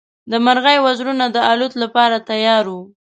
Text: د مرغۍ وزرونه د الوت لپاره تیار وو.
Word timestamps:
د 0.31 0.33
مرغۍ 0.45 0.77
وزرونه 0.85 1.25
د 1.31 1.37
الوت 1.51 1.73
لپاره 1.83 2.25
تیار 2.29 2.65
وو. 2.73 2.81